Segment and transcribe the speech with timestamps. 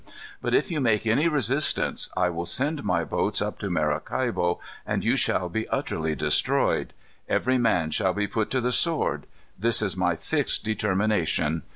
[0.41, 5.03] But if you make any resistance, I will send my boats up to Maracaibo, and
[5.03, 6.93] you shall be utterly destroyed.
[7.29, 9.27] Every man shall be put to the sword.
[9.59, 11.61] This is my fixed determination.